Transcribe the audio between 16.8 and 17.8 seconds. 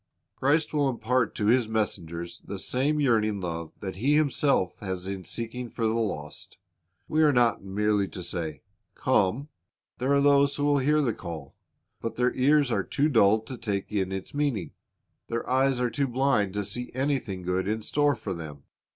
anything good